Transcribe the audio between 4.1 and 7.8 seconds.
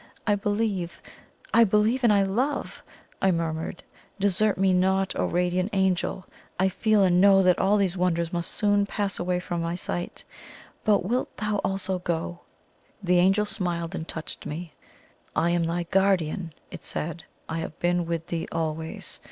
"Desert me not, O radiant Angel! I feel and know that all